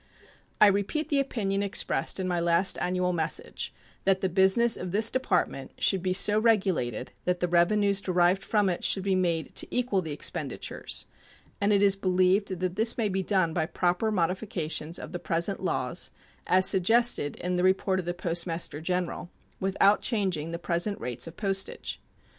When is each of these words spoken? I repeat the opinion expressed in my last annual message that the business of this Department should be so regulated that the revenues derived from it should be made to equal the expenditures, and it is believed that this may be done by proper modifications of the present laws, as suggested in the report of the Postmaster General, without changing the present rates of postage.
I 0.59 0.65
repeat 0.65 1.09
the 1.09 1.19
opinion 1.19 1.61
expressed 1.61 2.19
in 2.19 2.27
my 2.27 2.39
last 2.39 2.75
annual 2.81 3.13
message 3.13 3.71
that 4.03 4.19
the 4.21 4.29
business 4.29 4.75
of 4.75 4.91
this 4.91 5.11
Department 5.11 5.73
should 5.77 6.01
be 6.01 6.11
so 6.11 6.39
regulated 6.39 7.11
that 7.25 7.39
the 7.39 7.47
revenues 7.47 8.01
derived 8.01 8.43
from 8.43 8.67
it 8.67 8.83
should 8.83 9.03
be 9.03 9.13
made 9.13 9.53
to 9.53 9.67
equal 9.69 10.01
the 10.01 10.11
expenditures, 10.11 11.05
and 11.61 11.71
it 11.71 11.83
is 11.83 11.95
believed 11.95 12.59
that 12.61 12.77
this 12.77 12.97
may 12.97 13.09
be 13.09 13.21
done 13.21 13.53
by 13.53 13.67
proper 13.67 14.09
modifications 14.09 14.97
of 14.97 15.11
the 15.11 15.19
present 15.19 15.59
laws, 15.61 16.09
as 16.47 16.67
suggested 16.67 17.35
in 17.35 17.55
the 17.55 17.63
report 17.63 17.99
of 17.99 18.05
the 18.05 18.15
Postmaster 18.15 18.81
General, 18.81 19.29
without 19.59 20.01
changing 20.01 20.49
the 20.49 20.57
present 20.57 20.99
rates 20.99 21.27
of 21.27 21.37
postage. 21.37 22.01